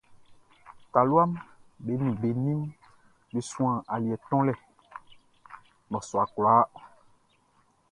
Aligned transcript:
Taluaʼm 0.91 1.31
be 1.85 1.91
nin 2.01 2.13
be 2.21 2.29
ninʼm 2.43 2.61
be 3.31 3.39
suan 3.49 3.75
aliɛ 3.93 4.15
tonlɛ 4.27 4.53
nnɔsua 5.89 6.23
kwlaa. 6.33 6.63